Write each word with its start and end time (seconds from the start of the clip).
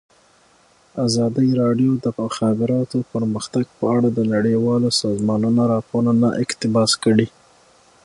ازادي 1.05 1.49
راډیو 1.61 1.91
د 1.97 1.99
د 2.03 2.07
مخابراتو 2.23 2.97
پرمختګ 3.13 3.65
په 3.77 3.85
اړه 3.95 4.09
د 4.13 4.19
نړیوالو 4.33 4.89
سازمانونو 5.03 5.61
راپورونه 5.73 6.27
اقتباس 6.43 6.91
کړي. 7.03 7.27